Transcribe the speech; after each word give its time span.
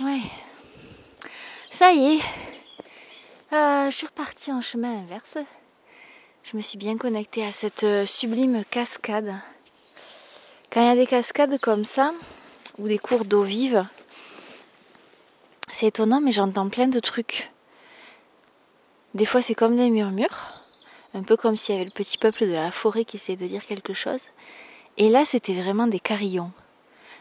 Ouais. 0.00 0.20
Ça 1.70 1.90
y 1.92 2.16
est. 2.16 2.20
Euh, 3.54 3.90
je 3.90 3.96
suis 3.96 4.06
repartie 4.06 4.52
en 4.52 4.60
chemin 4.60 4.90
inverse. 4.90 5.38
Je 6.42 6.54
me 6.54 6.60
suis 6.60 6.76
bien 6.76 6.98
connectée 6.98 7.42
à 7.46 7.50
cette 7.50 7.84
euh, 7.84 8.04
sublime 8.04 8.62
cascade. 8.70 9.34
Quand 10.70 10.82
il 10.82 10.86
y 10.86 10.90
a 10.90 10.96
des 10.96 11.06
cascades 11.06 11.58
comme 11.58 11.86
ça, 11.86 12.12
ou 12.78 12.88
des 12.88 12.98
cours 12.98 13.24
d'eau 13.24 13.42
vive, 13.42 13.86
c'est 15.72 15.86
étonnant, 15.86 16.20
mais 16.20 16.32
j'entends 16.32 16.68
plein 16.68 16.88
de 16.88 17.00
trucs. 17.00 17.50
Des 19.14 19.24
fois, 19.24 19.40
c'est 19.40 19.54
comme 19.54 19.78
des 19.78 19.88
murmures, 19.88 20.52
un 21.14 21.22
peu 21.22 21.38
comme 21.38 21.56
s'il 21.56 21.74
y 21.74 21.78
avait 21.78 21.86
le 21.86 21.90
petit 21.90 22.18
peuple 22.18 22.46
de 22.46 22.52
la 22.52 22.70
forêt 22.70 23.06
qui 23.06 23.16
essayait 23.16 23.38
de 23.38 23.46
dire 23.46 23.64
quelque 23.64 23.94
chose. 23.94 24.28
Et 24.98 25.08
là, 25.08 25.24
c'était 25.24 25.54
vraiment 25.54 25.86
des 25.86 26.00
carillons. 26.00 26.52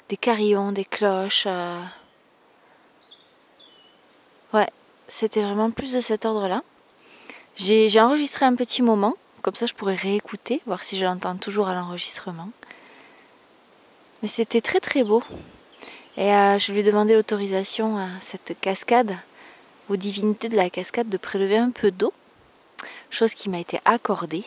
Des 0.09 0.17
carillons, 0.17 0.73
des 0.73 0.83
cloches. 0.83 1.45
Euh, 1.47 1.81
Ouais, 4.55 4.69
c'était 5.07 5.41
vraiment 5.41 5.71
plus 5.71 5.93
de 5.93 5.99
cet 5.99 6.25
ordre-là. 6.25 6.63
J'ai 7.55 8.01
enregistré 8.01 8.45
un 8.45 8.55
petit 8.55 8.81
moment, 8.81 9.13
comme 9.41 9.55
ça 9.55 9.65
je 9.65 9.73
pourrais 9.73 9.95
réécouter, 9.95 10.61
voir 10.65 10.83
si 10.83 10.97
je 10.97 11.05
l'entends 11.05 11.37
toujours 11.37 11.67
à 11.67 11.73
l'enregistrement. 11.73 12.49
Mais 14.21 14.27
c'était 14.27 14.61
très 14.61 14.79
très 14.79 15.03
beau. 15.03 15.23
Et 16.17 16.33
euh, 16.33 16.57
je 16.57 16.71
lui 16.71 16.79
ai 16.79 16.83
demandé 16.83 17.13
l'autorisation 17.13 17.97
à 17.97 18.07
cette 18.21 18.57
cascade, 18.59 19.15
aux 19.89 19.97
divinités 19.97 20.49
de 20.49 20.55
la 20.55 20.69
cascade, 20.69 21.09
de 21.09 21.17
prélever 21.17 21.57
un 21.57 21.71
peu 21.71 21.91
d'eau, 21.91 22.13
chose 23.09 23.33
qui 23.33 23.49
m'a 23.49 23.59
été 23.59 23.79
accordée. 23.85 24.43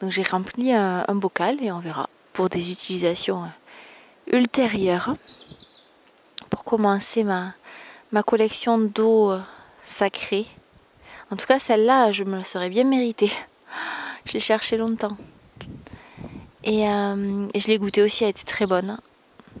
Donc 0.00 0.10
j'ai 0.10 0.22
rempli 0.22 0.72
un, 0.72 1.04
bocal 1.14 1.62
et 1.62 1.70
on 1.72 1.78
verra 1.78 2.08
pour 2.32 2.48
des 2.48 2.72
utilisations 2.72 3.44
euh, 3.44 4.38
ultérieures. 4.38 5.14
Pour 6.48 6.64
commencer 6.64 7.22
ma, 7.22 7.54
ma 8.10 8.22
collection 8.22 8.78
d'eau 8.78 9.30
euh, 9.30 9.40
sacrée. 9.84 10.46
En 11.30 11.36
tout 11.36 11.46
cas, 11.46 11.58
celle-là, 11.58 12.12
je 12.12 12.24
me 12.24 12.38
la 12.38 12.44
serais 12.44 12.68
bien 12.68 12.84
méritée. 12.84 13.32
Je 14.26 14.34
l'ai 14.34 14.40
cherchée 14.40 14.76
longtemps. 14.76 15.16
Euh, 16.66 17.48
et, 17.54 17.60
je 17.60 17.68
l'ai 17.68 17.78
goûtée 17.78 18.02
aussi, 18.02 18.24
elle 18.24 18.30
était 18.30 18.44
très 18.44 18.66
bonne. 18.66 18.98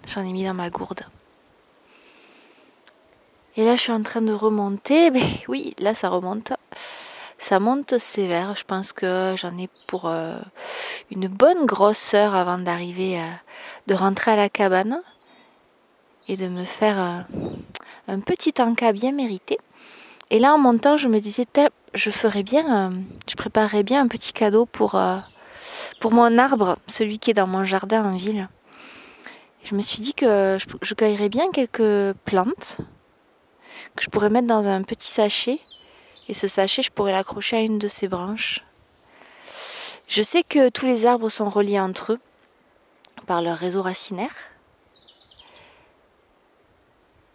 J'en 0.06 0.20
ai 0.20 0.32
mis 0.32 0.44
dans 0.44 0.54
ma 0.54 0.68
gourde. 0.68 1.00
Et 3.56 3.64
là, 3.64 3.74
je 3.74 3.80
suis 3.80 3.92
en 3.92 4.02
train 4.02 4.20
de 4.20 4.32
remonter. 4.32 5.10
Oui, 5.48 5.74
là, 5.78 5.94
ça 5.94 6.10
remonte. 6.10 6.52
Ça 7.38 7.58
monte 7.58 7.96
sévère. 7.98 8.54
Je 8.54 8.64
pense 8.64 8.92
que 8.92 9.34
j'en 9.36 9.56
ai 9.56 9.68
pour 9.86 10.08
euh, 10.08 10.36
une 11.10 11.28
bonne 11.28 11.64
grosse 11.64 12.12
heure 12.12 12.34
avant 12.34 12.58
d'arriver, 12.58 13.18
de 13.86 13.94
rentrer 13.94 14.32
à 14.32 14.36
la 14.36 14.48
cabane 14.50 15.00
et 16.28 16.36
de 16.36 16.48
me 16.48 16.64
faire 16.64 17.24
un 18.08 18.20
petit 18.20 18.54
encas 18.58 18.92
bien 18.92 19.12
mérité. 19.12 19.58
Et 20.30 20.38
là, 20.38 20.54
en 20.54 20.58
montant, 20.58 20.96
je 20.96 21.08
me 21.08 21.18
disais, 21.18 21.44
je 21.92 22.10
ferais 22.10 22.44
bien, 22.44 22.92
euh, 22.92 22.96
je 23.28 23.34
préparerais 23.34 23.82
bien 23.82 24.00
un 24.00 24.08
petit 24.08 24.32
cadeau 24.32 24.64
pour, 24.64 24.94
euh, 24.94 25.18
pour 26.00 26.12
mon 26.12 26.38
arbre, 26.38 26.78
celui 26.86 27.18
qui 27.18 27.32
est 27.32 27.34
dans 27.34 27.48
mon 27.48 27.64
jardin 27.64 28.04
en 28.04 28.16
ville. 28.16 28.48
je 29.64 29.74
me 29.74 29.82
suis 29.82 30.00
dit 30.00 30.14
que 30.14 30.56
je 30.82 30.94
cueillerais 30.94 31.28
bien 31.28 31.50
quelques 31.50 32.16
plantes 32.24 32.78
que 33.96 34.04
je 34.04 34.08
pourrais 34.10 34.30
mettre 34.30 34.46
dans 34.46 34.66
un 34.66 34.82
petit 34.82 35.08
sachet. 35.08 35.60
Et 36.28 36.34
ce 36.34 36.46
sachet, 36.46 36.82
je 36.82 36.90
pourrais 36.90 37.12
l'accrocher 37.12 37.56
à 37.56 37.60
une 37.60 37.78
de 37.78 37.88
ses 37.88 38.06
branches. 38.06 38.64
Je 40.06 40.22
sais 40.22 40.42
que 40.42 40.68
tous 40.68 40.86
les 40.86 41.06
arbres 41.06 41.28
sont 41.28 41.50
reliés 41.50 41.80
entre 41.80 42.12
eux 42.12 42.20
par 43.26 43.42
leur 43.42 43.58
réseau 43.58 43.82
racinaire. 43.82 44.34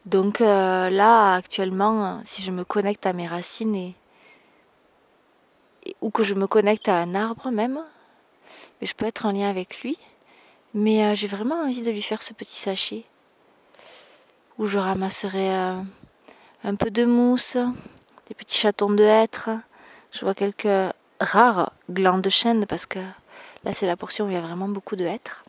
Donc 0.05 0.39
euh, 0.39 0.89
là, 0.91 1.33
actuellement, 1.33 2.21
si 2.23 2.43
je 2.43 2.51
me 2.51 2.63
connecte 2.63 3.07
à 3.07 3.13
mes 3.13 3.27
racines 3.27 3.93
ou 6.01 6.11
que 6.11 6.23
je 6.23 6.35
me 6.35 6.45
connecte 6.45 6.87
à 6.87 6.97
un 6.97 7.15
arbre 7.15 7.49
même, 7.49 7.83
je 8.83 8.93
peux 8.93 9.05
être 9.05 9.25
en 9.25 9.31
lien 9.31 9.49
avec 9.49 9.81
lui. 9.81 9.97
Mais 10.75 11.05
euh, 11.05 11.15
j'ai 11.15 11.27
vraiment 11.27 11.55
envie 11.55 11.81
de 11.81 11.89
lui 11.89 12.03
faire 12.03 12.21
ce 12.21 12.33
petit 12.33 12.55
sachet 12.55 13.03
où 14.59 14.67
je 14.67 14.77
ramasserai 14.77 15.55
euh, 15.55 15.81
un 16.63 16.75
peu 16.75 16.91
de 16.91 17.05
mousse, 17.05 17.57
des 18.27 18.35
petits 18.35 18.59
chatons 18.59 18.91
de 18.91 19.03
hêtre. 19.03 19.49
Je 20.11 20.19
vois 20.21 20.35
quelques 20.35 20.93
rares 21.19 21.73
glands 21.89 22.19
de 22.19 22.29
chêne 22.29 22.65
parce 22.67 22.85
que 22.85 22.99
là 23.63 23.73
c'est 23.73 23.87
la 23.87 23.97
portion 23.97 24.25
où 24.25 24.29
il 24.29 24.33
y 24.33 24.37
a 24.37 24.41
vraiment 24.41 24.67
beaucoup 24.67 24.95
de 24.95 25.05
hêtre. 25.05 25.43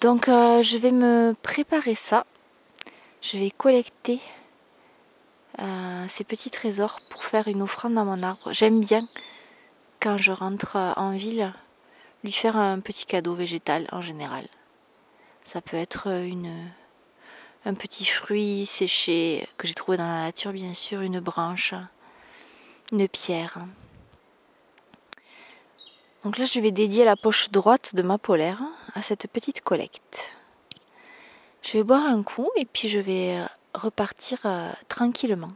Donc 0.00 0.28
euh, 0.28 0.62
je 0.62 0.78
vais 0.78 0.92
me 0.92 1.34
préparer 1.42 1.94
ça. 1.94 2.24
Je 3.20 3.36
vais 3.36 3.50
collecter 3.50 4.18
euh, 5.58 6.06
ces 6.08 6.24
petits 6.24 6.50
trésors 6.50 7.00
pour 7.10 7.22
faire 7.22 7.48
une 7.48 7.60
offrande 7.60 7.94
dans 7.94 8.06
mon 8.06 8.22
arbre. 8.22 8.50
J'aime 8.52 8.80
bien 8.80 9.06
quand 10.00 10.16
je 10.16 10.32
rentre 10.32 10.76
en 10.96 11.10
ville 11.10 11.52
lui 12.24 12.32
faire 12.32 12.56
un 12.56 12.80
petit 12.80 13.04
cadeau 13.04 13.34
végétal 13.34 13.88
en 13.92 14.00
général. 14.00 14.46
Ça 15.42 15.60
peut 15.60 15.76
être 15.76 16.06
une, 16.06 16.70
un 17.66 17.74
petit 17.74 18.06
fruit 18.06 18.64
séché 18.64 19.46
que 19.58 19.66
j'ai 19.66 19.74
trouvé 19.74 19.98
dans 19.98 20.08
la 20.08 20.24
nature 20.24 20.52
bien 20.52 20.72
sûr, 20.72 21.02
une 21.02 21.20
branche, 21.20 21.74
une 22.92 23.06
pierre. 23.06 23.58
Donc 26.24 26.36
là, 26.36 26.44
je 26.44 26.60
vais 26.60 26.70
dédier 26.70 27.04
la 27.04 27.16
poche 27.16 27.50
droite 27.50 27.94
de 27.94 28.02
ma 28.02 28.18
polaire 28.18 28.62
à 28.94 29.02
cette 29.02 29.26
petite 29.26 29.60
collecte. 29.62 30.36
Je 31.62 31.72
vais 31.78 31.84
boire 31.84 32.06
un 32.06 32.22
coup 32.22 32.50
et 32.56 32.64
puis 32.64 32.88
je 32.88 32.98
vais 32.98 33.38
repartir 33.74 34.38
euh, 34.44 34.70
tranquillement. 34.88 35.52